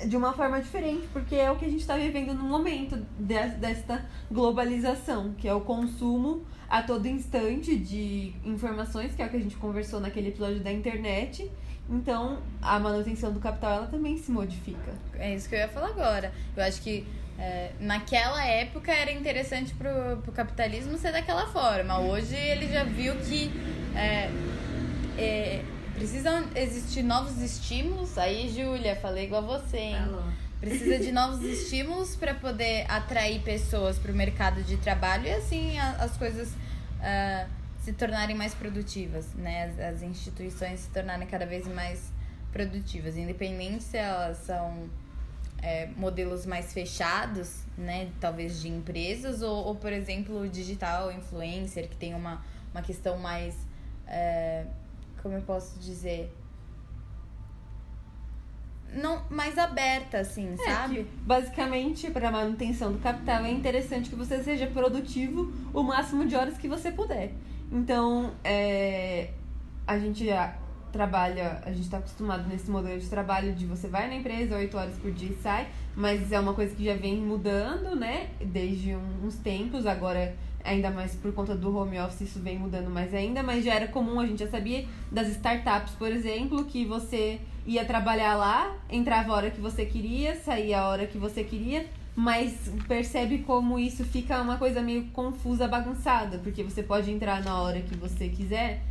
[0.06, 3.48] de uma forma diferente, porque é o que a gente está vivendo no momento de,
[3.58, 9.36] desta globalização, que é o consumo a todo instante de informações, que é o que
[9.36, 11.50] a gente conversou naquele episódio da internet.
[11.88, 14.94] Então, a manutenção do capital ela também se modifica.
[15.14, 16.32] É isso que eu ia falar agora.
[16.56, 17.06] Eu acho que
[17.38, 21.98] é, naquela época era interessante pro, pro capitalismo ser daquela forma.
[21.98, 23.50] Hoje ele já viu que
[23.94, 24.30] é,
[25.18, 25.62] é,
[26.02, 28.18] Precisam existir novos estímulos.
[28.18, 29.98] Aí, Júlia, falei igual você, hein?
[29.98, 30.22] Alô.
[30.58, 35.78] Precisa de novos estímulos para poder atrair pessoas para o mercado de trabalho e assim
[35.78, 37.48] as coisas uh,
[37.84, 39.66] se tornarem mais produtivas, né?
[39.66, 42.12] As, as, instituições se tornarem cada vez mais
[42.50, 44.90] produtivas, independente se elas são
[45.62, 48.10] é, modelos mais fechados, né?
[48.20, 53.54] Talvez de empresas ou, ou, por exemplo, digital influencer que tem uma, uma questão mais
[54.08, 54.66] é,
[55.22, 56.32] como eu posso dizer,
[58.94, 61.06] não mais aberta, assim, É, sabe?
[61.22, 66.58] basicamente, para manutenção do capital, é interessante que você seja produtivo o máximo de horas
[66.58, 67.32] que você puder.
[67.70, 69.30] Então, é,
[69.86, 70.54] a gente já
[70.92, 74.76] trabalha, a gente está acostumado nesse modelo de trabalho de você vai na empresa 8
[74.76, 78.28] horas por dia e sai, mas é uma coisa que já vem mudando, né?
[78.44, 83.12] Desde uns tempos, agora ainda mais por conta do home office isso vem mudando mais
[83.14, 87.40] ainda, mas já era comum, a gente já sabia das startups, por exemplo, que você
[87.66, 91.86] ia trabalhar lá, entrava a hora que você queria, saía a hora que você queria,
[92.14, 97.60] mas percebe como isso fica uma coisa meio confusa, bagunçada, porque você pode entrar na
[97.60, 98.82] hora que você quiser,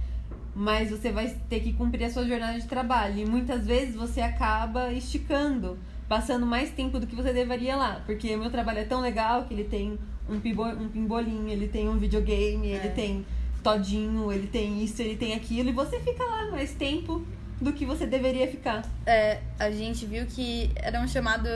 [0.55, 3.19] mas você vai ter que cumprir a sua jornada de trabalho.
[3.19, 5.77] E muitas vezes você acaba esticando,
[6.09, 8.01] passando mais tempo do que você deveria lá.
[8.05, 9.97] Porque o meu trabalho é tão legal que ele tem
[10.31, 13.25] um, pimbo, um pimbolinho, ele tem um videogame, ele tem
[13.63, 17.23] todinho, ele tem isso, ele tem aquilo, e você fica lá mais tempo
[17.59, 18.83] do que você deveria ficar.
[19.05, 21.47] É, a gente viu que eram chamado,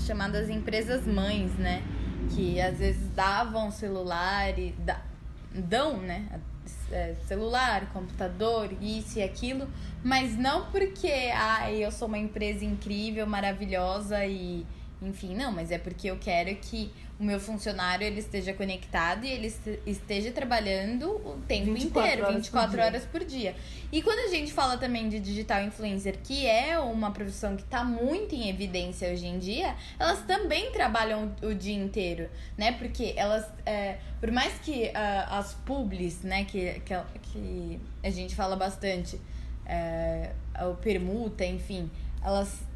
[0.00, 1.82] chamadas empresas mães, né?
[2.34, 5.02] Que às vezes davam celular e da-
[5.52, 6.26] dão, né?
[6.92, 9.66] É, celular, computador, isso e aquilo,
[10.04, 14.64] mas não porque ah, eu sou uma empresa incrível, maravilhosa e
[15.00, 19.30] enfim, não, mas é porque eu quero que o meu funcionário ele esteja conectado e
[19.30, 22.84] ele este- esteja trabalhando o tempo 24 inteiro, horas por 24 dia.
[22.84, 23.56] horas por dia.
[23.90, 27.82] E quando a gente fala também de digital influencer, que é uma profissão que está
[27.82, 32.72] muito em evidência hoje em dia, elas também trabalham o dia inteiro, né?
[32.72, 38.34] Porque elas, é, por mais que ah, as publis, né, que, que, que a gente
[38.36, 39.20] fala bastante,
[39.66, 40.30] é,
[40.60, 41.90] o permuta, enfim,
[42.22, 42.67] elas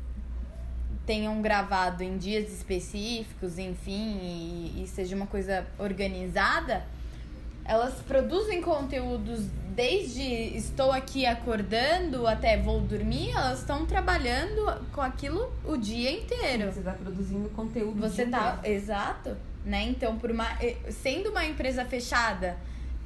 [1.07, 6.85] tenham gravado em dias específicos, enfim, e, e seja uma coisa organizada,
[7.65, 10.23] elas produzem conteúdos desde
[10.57, 16.73] estou aqui acordando até vou dormir, elas estão trabalhando com aquilo o dia inteiro.
[16.73, 18.01] Você está produzindo conteúdo.
[18.01, 18.57] Você tá.
[18.59, 18.77] inteiro.
[18.77, 19.37] Exato.
[19.65, 19.85] Né?
[19.85, 22.57] Então, por uma, eh, sendo uma empresa fechada,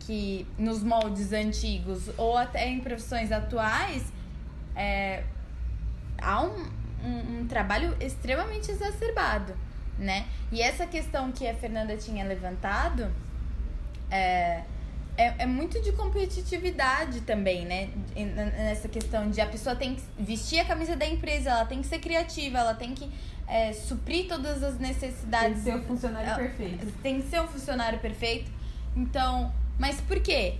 [0.01, 4.05] que nos moldes antigos ou até em profissões atuais,
[4.75, 5.25] é,
[6.19, 6.65] há um,
[7.05, 9.55] um, um trabalho extremamente exacerbado,
[9.99, 10.27] né?
[10.53, 13.11] E essa questão que a Fernanda tinha levantado
[14.11, 14.63] é,
[15.17, 17.89] é, é muito de competitividade também, né?
[18.15, 21.87] Nessa questão de a pessoa tem que vestir a camisa da empresa, ela tem que
[21.87, 23.11] ser criativa, ela tem que
[23.49, 26.87] é, suprir todas as Tem que necessidades ser o funcionário Ah, perfeito.
[27.03, 28.51] tem que ser um funcionário perfeito.
[28.97, 30.57] Então, mas por quê?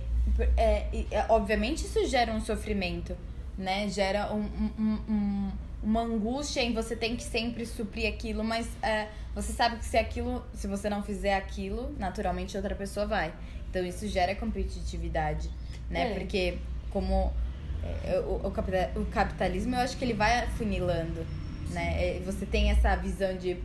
[0.55, 3.15] É, é, obviamente isso gera um sofrimento,
[3.57, 3.87] né?
[3.89, 8.67] Gera um, um- um- um- uma angústia em você tem que sempre suprir aquilo, mas
[8.81, 13.33] é, você sabe que se aquilo, se você não fizer aquilo, naturalmente outra pessoa vai.
[13.69, 15.49] Então isso gera competitividade,
[15.89, 16.11] né?
[16.11, 16.13] É.
[16.19, 16.57] Porque
[16.89, 17.31] como
[17.83, 21.25] é, o, o o capitalismo, eu acho que ele vai afunilando,
[21.71, 22.17] né?
[22.17, 23.57] É, Você tem essa visão de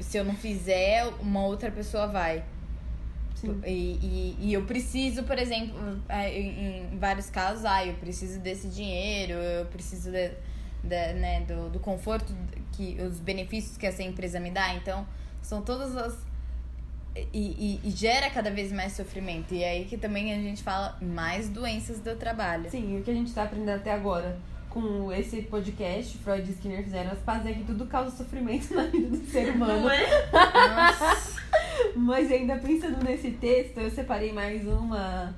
[0.00, 2.44] se eu não fizer, uma outra pessoa vai.
[3.64, 5.76] E, e, e eu preciso, por exemplo,
[6.08, 10.32] é, em, em vários casos, ah, eu preciso desse dinheiro, eu preciso de,
[10.86, 12.34] de, né, do, do conforto,
[12.72, 14.74] que os benefícios que essa empresa me dá.
[14.74, 15.06] Então,
[15.42, 16.16] são todas as.
[17.32, 19.54] E, e, e gera cada vez mais sofrimento.
[19.54, 22.70] E é aí que também a gente fala mais doenças do trabalho.
[22.70, 26.84] Sim, o que a gente tá aprendendo até agora com esse podcast, Freud e Skinner
[26.84, 29.80] fizeram as pazes, é que tudo causa sofrimento na vida do ser humano.
[29.80, 30.30] Não é?
[30.30, 31.40] Nossa,
[31.96, 35.34] Mas ainda pensando nesse texto, eu separei mais uma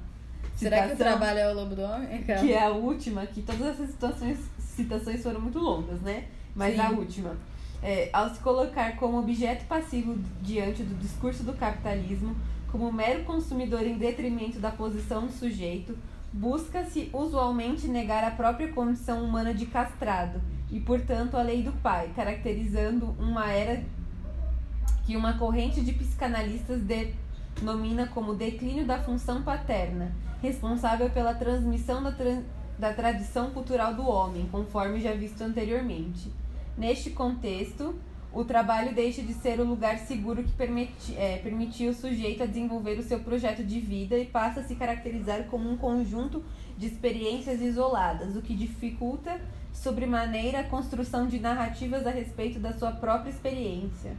[0.59, 2.23] será que o trabalho é o lobo do homem?
[2.23, 6.25] que é a última, que todas essas situações, citações foram muito longas, né?
[6.55, 6.81] Mas Sim.
[6.81, 7.37] a última.
[7.83, 12.35] É, ao se colocar como objeto passivo diante do discurso do capitalismo,
[12.73, 15.97] como mero consumidor em detrimento da posição do sujeito,
[16.33, 20.41] busca-se usualmente negar a própria condição humana de castrado
[20.71, 23.83] e, portanto, a lei do pai, caracterizando uma era
[25.07, 26.83] que uma corrente de psicanalistas
[27.59, 32.43] denomina como declínio da função paterna, responsável pela transmissão da, tran-
[32.79, 36.33] da tradição cultural do homem, conforme já visto anteriormente.
[36.77, 37.95] Neste contexto,
[38.33, 42.47] o trabalho deixa de ser o lugar seguro que permiti, é, permitia o sujeito a
[42.47, 46.45] desenvolver o seu projeto de vida e passa a se caracterizar como um conjunto
[46.77, 49.41] de experiências isoladas, o que dificulta
[49.73, 54.13] sobremaneira a construção de narrativas a respeito da sua própria experiência.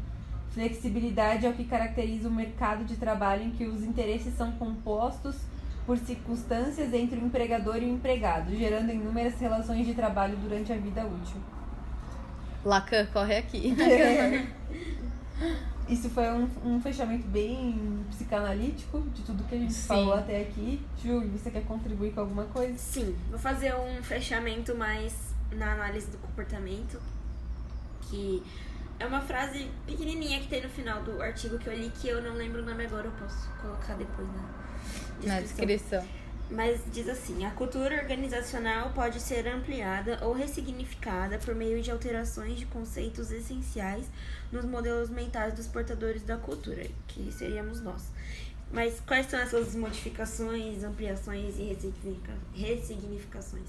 [0.60, 5.38] Flexibilidade é o que caracteriza o mercado de trabalho em que os interesses são compostos
[5.86, 10.76] por circunstâncias entre o empregador e o empregado, gerando inúmeras relações de trabalho durante a
[10.76, 11.38] vida útil.
[12.66, 13.74] Lacan, corre aqui.
[15.88, 19.88] Isso foi um, um fechamento bem psicanalítico de tudo que a gente Sim.
[19.88, 20.82] falou até aqui.
[21.02, 22.78] Júlio, você quer contribuir com alguma coisa?
[22.78, 27.02] Sim, vou fazer um fechamento mais na análise do comportamento.
[28.10, 28.44] Que
[29.00, 32.22] é uma frase pequenininha que tem no final do artigo que eu li, que eu
[32.22, 34.42] não lembro o nome agora, eu posso colocar depois na
[35.24, 35.66] Na descrição.
[35.66, 36.08] descrição.
[36.52, 42.58] Mas diz assim: a cultura organizacional pode ser ampliada ou ressignificada por meio de alterações
[42.58, 44.06] de conceitos essenciais
[44.52, 48.04] nos modelos mentais dos portadores da cultura, que seríamos nós.
[48.72, 53.68] Mas quais são essas modificações, ampliações e ressignifica- ressignificações?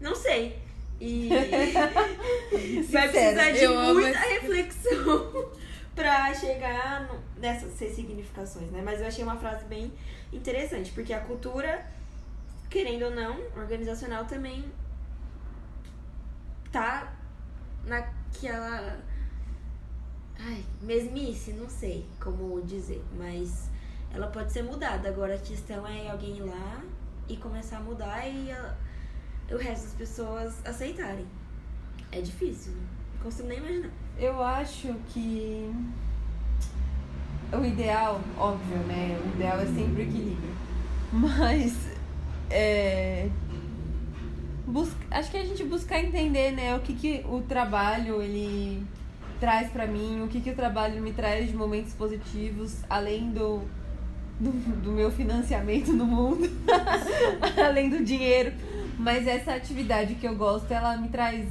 [0.00, 0.58] Não sei.
[1.00, 1.28] E
[2.90, 5.50] vai precisar de muita reflexão
[5.94, 8.82] pra chegar no- nessas ressignificações, né?
[8.84, 9.92] Mas eu achei uma frase bem
[10.32, 11.86] interessante, porque a cultura,
[12.68, 14.64] querendo ou não, organizacional também
[16.72, 17.12] tá
[17.84, 18.98] naquela.
[20.40, 23.68] Ai, mesmice, não sei como dizer, mas
[24.12, 25.08] ela pode ser mudada.
[25.08, 26.80] Agora a questão é alguém ir lá
[27.28, 28.74] e começar a mudar e a-
[29.50, 31.26] o resto das pessoas aceitarem.
[32.12, 32.82] É difícil, né?
[33.16, 33.90] não consigo nem imaginar.
[34.18, 35.70] Eu acho que
[37.52, 39.18] o ideal, óbvio, né?
[39.24, 40.54] O ideal é sempre o equilíbrio.
[41.12, 41.74] Mas
[42.50, 43.28] é,
[44.66, 48.84] busca, acho que a gente buscar entender, né, o que, que o trabalho ele
[49.40, 53.62] traz pra mim, o que, que o trabalho me traz de momentos positivos, além do,
[54.38, 54.50] do,
[54.82, 56.50] do meu financiamento no mundo,
[57.64, 58.52] além do dinheiro.
[59.08, 61.48] Mas essa atividade que eu gosto, ela me traz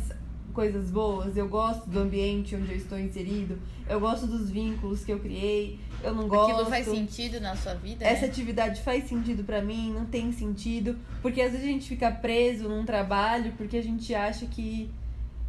[0.53, 1.35] coisas boas.
[1.35, 3.57] Eu gosto do ambiente onde eu estou inserido.
[3.89, 5.79] Eu gosto dos vínculos que eu criei.
[6.03, 6.51] Eu não gosto.
[6.51, 8.05] Aquilo faz sentido na sua vida?
[8.05, 8.27] Essa né?
[8.27, 12.69] atividade faz sentido pra mim, não tem sentido, porque às vezes a gente fica preso
[12.69, 14.91] num trabalho porque a gente acha que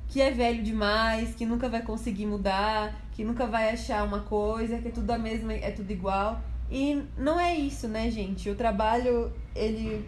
[0.09, 4.79] que é velho demais, que nunca vai conseguir mudar, que nunca vai achar uma coisa,
[4.79, 6.41] que é tudo a mesma, é tudo igual.
[6.71, 8.49] E não é isso, né, gente?
[8.49, 10.07] O trabalho, ele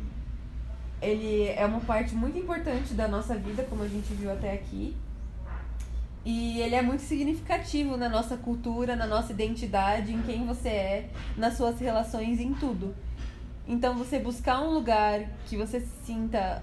[1.01, 4.97] ele é uma parte muito importante da nossa vida, como a gente viu até aqui.
[6.25, 11.11] E ele é muito significativo na nossa cultura, na nossa identidade, em quem você é,
[11.37, 12.95] nas suas relações, em tudo.
[13.67, 16.63] Então, você buscar um lugar que você se sinta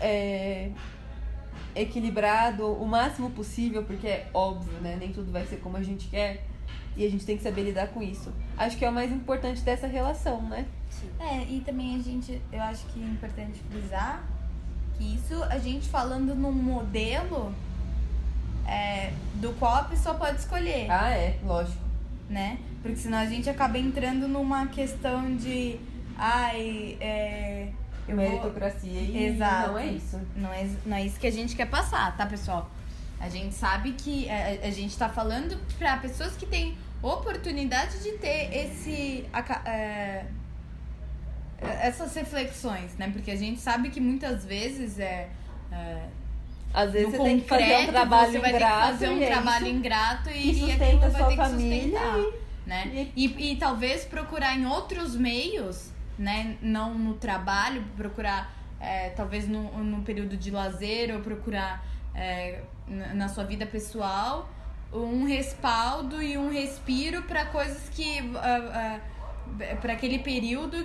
[0.00, 0.70] é,
[1.76, 4.96] equilibrado o máximo possível, porque é óbvio, né?
[4.98, 6.44] Nem tudo vai ser como a gente quer.
[6.96, 8.30] E a gente tem que saber lidar com isso.
[8.56, 10.66] Acho que é o mais importante dessa relação, né?
[11.18, 14.22] É, e também a gente, eu acho que é importante frisar
[14.98, 17.54] que isso a gente falando num modelo
[18.66, 21.78] é, do qual a pessoa pode escolher, Ah, é, lógico.
[22.28, 22.58] né?
[22.82, 25.78] Porque senão a gente acaba entrando numa questão de,
[26.16, 27.68] ai, é,
[28.06, 29.68] eu vou- Meritocracia e Exato.
[29.70, 30.20] não é isso.
[30.36, 32.70] Não é, não é isso que a gente quer passar, tá, pessoal?
[33.22, 38.02] A gente sabe que é, a, a gente tá falando pra pessoas que têm oportunidade
[38.02, 39.24] de ter esse.
[39.64, 40.24] é,
[41.62, 43.08] essas reflexões, né?
[43.12, 45.28] Porque a gente sabe que muitas vezes é.
[45.70, 46.08] é
[46.74, 48.86] Às vezes no você tem que fazer um concreto, trabalho você vai ter que ingrato.
[48.88, 52.16] fazer um e trabalho isso ingrato e, e aquilo vai ter que sustentar,
[52.66, 53.08] né?
[53.14, 56.56] E, e talvez procurar em outros meios, né?
[56.60, 63.28] Não no trabalho, procurar é, talvez no, no período de lazer ou procurar é, na
[63.28, 64.48] sua vida pessoal
[64.92, 68.18] um respaldo e um respiro para coisas que
[69.80, 70.84] para aquele período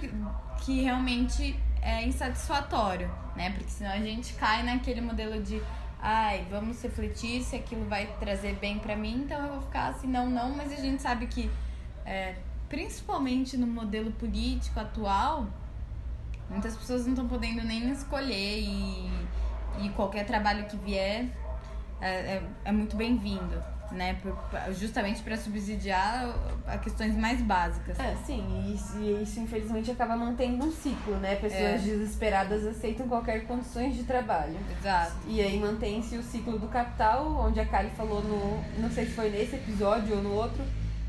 [0.62, 3.52] que realmente é insatisfatório, né?
[3.52, 5.62] Porque senão a gente cai naquele modelo de
[6.00, 10.08] ai, vamos refletir se aquilo vai trazer bem pra mim, então eu vou ficar assim,
[10.08, 11.50] não, não, mas a gente sabe que
[12.06, 12.36] é,
[12.70, 15.48] principalmente no modelo político atual,
[16.50, 19.10] muitas pessoas não estão podendo nem escolher e,
[19.82, 21.30] e qualquer trabalho que vier
[22.02, 24.18] é, é, é muito bem-vindo, né?
[24.22, 24.38] Por-
[24.74, 26.30] justamente para subsidiar
[26.68, 27.98] a questões mais básicas.
[28.00, 31.36] É, sim, e isso, e isso infelizmente acaba mantendo um ciclo, né?
[31.36, 31.78] Pessoas É.
[31.78, 34.58] desesperadas aceitam qualquer condições de trabalho.
[34.80, 35.14] Exato.
[35.28, 38.62] E aí mantém-se o ciclo do capital, onde a Kali falou no.
[38.82, 40.64] Não sei se foi nesse episódio ou no outro,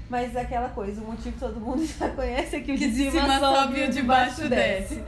[0.08, 3.80] mas aquela coisa, o motivo todo mundo já conhece é que o de cima, sobe
[3.80, 5.02] e o de baixo desce.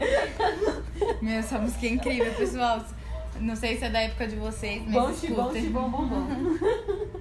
[1.22, 2.84] Meu, essa música é incrível, pessoal.
[3.38, 5.62] Não sei se é da época de vocês, mas Bom, escutem.
[5.62, 6.26] xibom, bom, bom.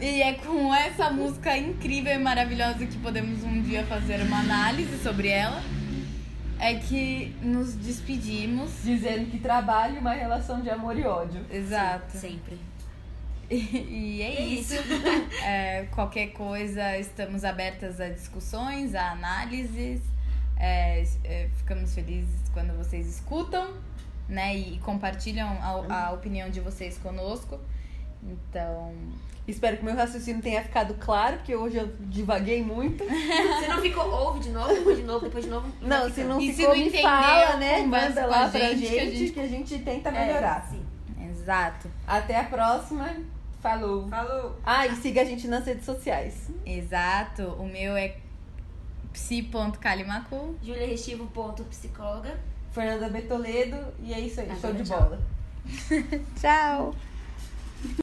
[0.00, 5.02] E é com essa música incrível e maravilhosa que podemos um dia fazer uma análise
[5.02, 5.62] sobre ela.
[6.58, 8.70] É que nos despedimos.
[8.82, 11.44] Dizendo que trabalho é uma relação de amor e ódio.
[11.50, 12.18] Exato.
[12.18, 12.58] Sempre.
[13.50, 14.74] E, e é, isso.
[15.42, 20.00] É, qualquer coisa, estamos abertas a discussões, a análises.
[20.56, 23.74] É, é, ficamos felizes quando vocês escutam,
[24.28, 24.56] né?
[24.56, 26.14] E compartilham a, a uhum.
[26.14, 27.58] opinião de vocês conosco.
[28.22, 28.92] Então.
[29.46, 33.04] Espero que meu raciocínio tenha ficado claro, porque hoje eu divaguei muito.
[33.04, 35.68] Se não ficou, ouve de novo, depois de novo, depois de novo.
[35.82, 37.82] Não, não se não ficou, se não me entendeu, fala, né?
[37.82, 39.32] Manda lá pra gente, gente, que, a gente...
[39.32, 40.66] que a gente tenta é, melhorar.
[40.66, 40.84] É, sim.
[41.30, 41.90] Exato.
[42.06, 43.14] Até a próxima.
[43.60, 44.08] Falou.
[44.08, 44.56] Falou.
[44.64, 46.50] Ah, e siga a gente nas redes sociais.
[46.64, 47.42] Exato.
[47.58, 48.16] O meu é
[49.12, 50.56] psi.calimacu.
[50.62, 52.38] juliarestivo.psicóloga.
[52.74, 53.76] Fernanda Betoledo.
[54.02, 55.18] E é isso aí, Agora show de bola.
[56.40, 56.94] tchau.